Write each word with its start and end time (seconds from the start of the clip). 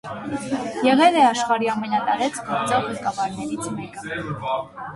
Եղել 0.85 1.17
է 1.19 1.25
աշխարհի 1.31 1.69
ամենատարեց 1.75 2.41
գործող 2.49 2.89
ղեկավարներից 2.93 3.71
մեկը։ 3.79 4.19